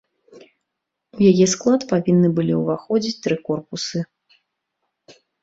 У 1.17 1.27
яе 1.31 1.45
склад 1.53 1.81
павінны 1.91 2.29
былі 2.39 2.53
ўваходзіць 2.61 3.21
тры 3.27 3.35
корпусы. 3.51 4.03